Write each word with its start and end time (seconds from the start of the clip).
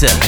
Mixer. 0.00 0.27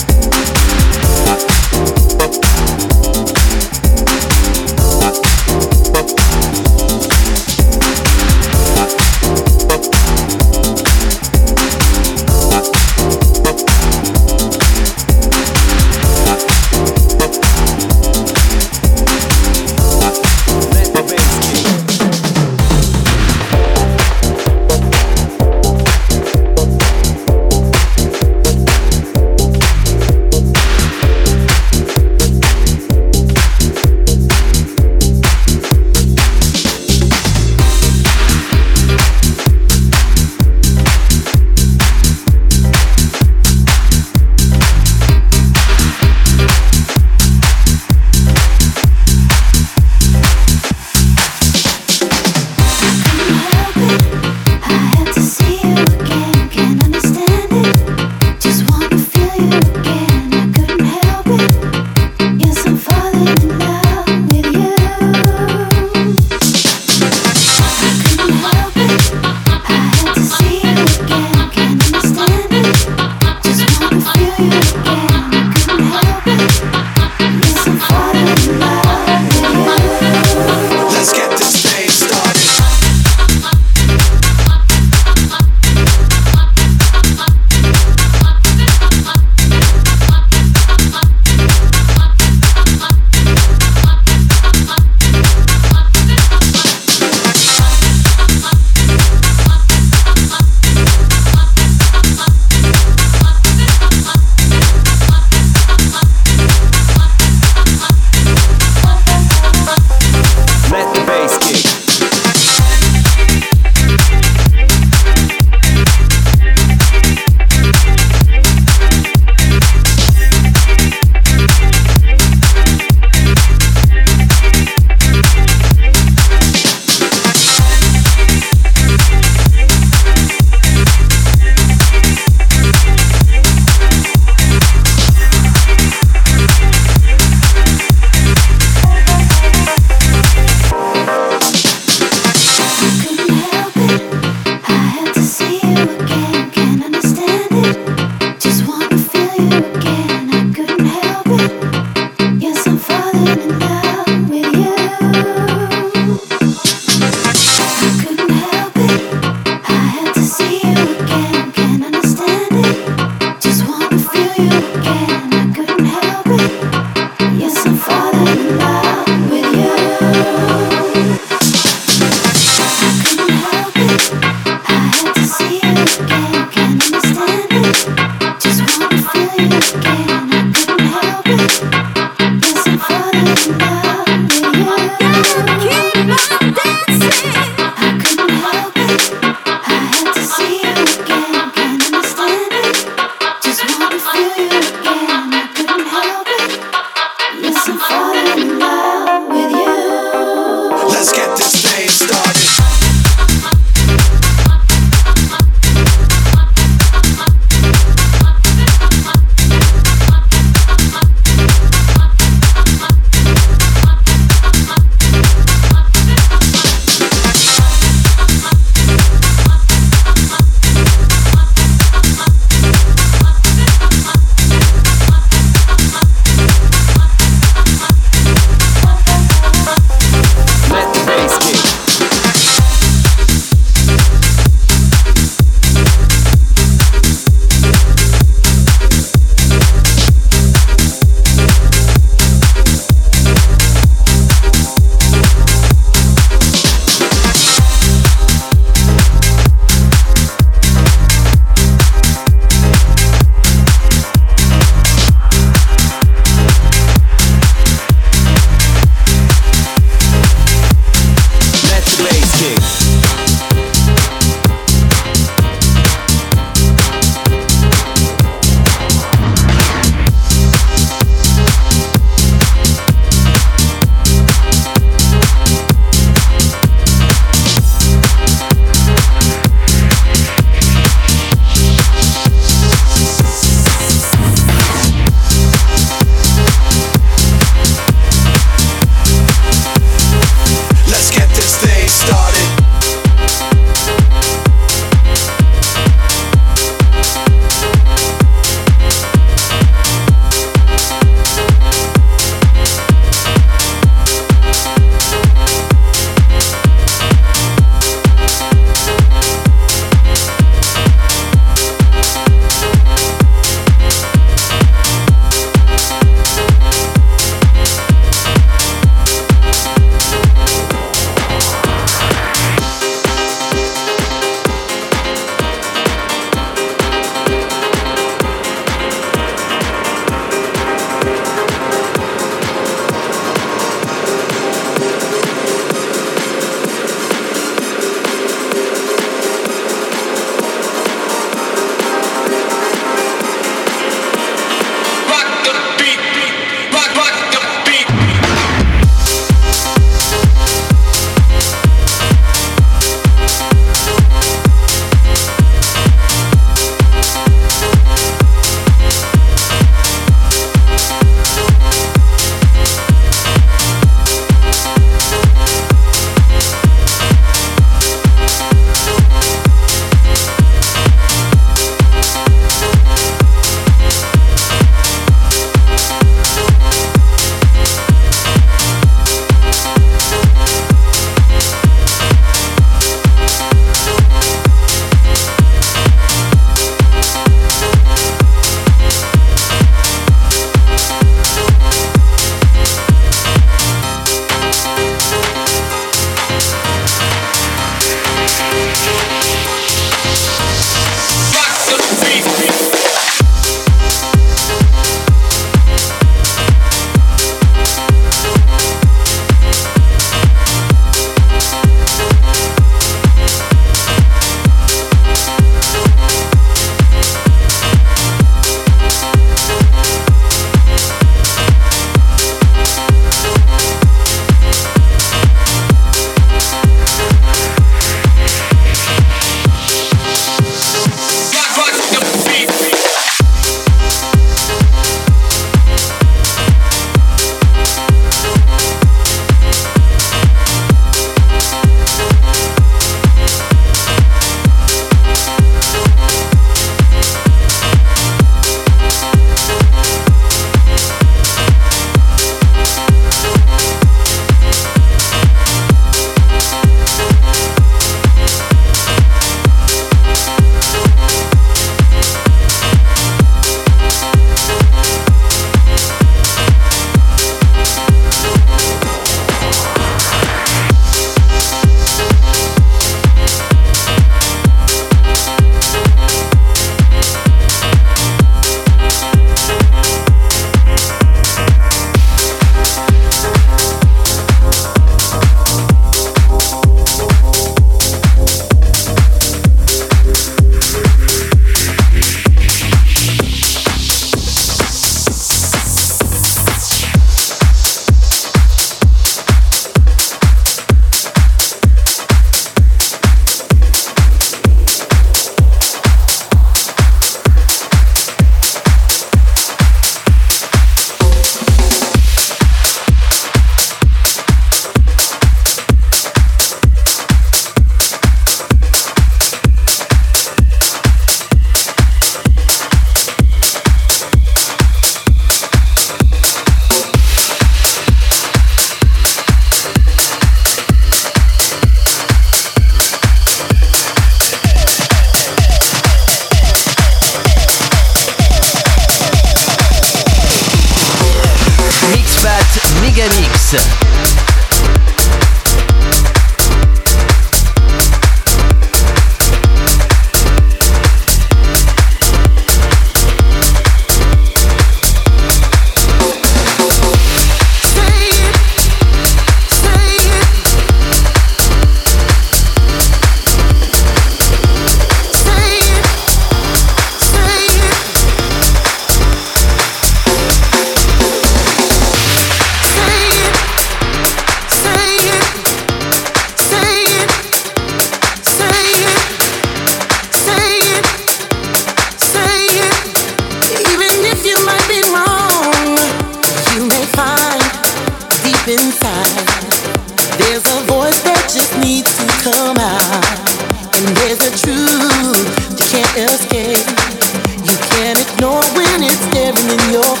in 599.51 599.73
your 599.73 600.00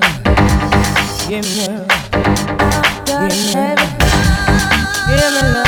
love, 0.00 0.24
give 1.28 1.44
me 1.44 1.66
love, 1.68 1.88
give 3.06 3.20
me 3.30 3.54
love, 3.54 3.78
give 5.08 5.32
me 5.32 5.52
love. 5.54 5.63